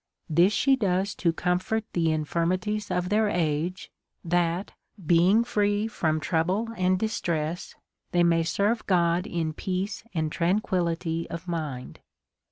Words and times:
This 0.27 0.51
she 0.51 0.75
does 0.75 1.13
to 1.17 1.31
comfort 1.31 1.83
the 1.93 2.11
infirmities 2.11 2.89
of 2.89 3.09
their 3.09 3.29
age, 3.29 3.91
that, 4.25 4.71
being 5.05 5.43
free 5.43 5.87
from 5.87 6.19
trouble 6.19 6.69
and 6.75 6.97
distress, 6.97 7.75
they 8.11 8.23
may 8.23 8.41
serve 8.41 8.87
God 8.87 9.27
in 9.27 9.53
peace 9.53 10.03
and 10.15 10.31
tranquillity 10.31 11.29
of 11.29 11.47
mind. 11.47 11.99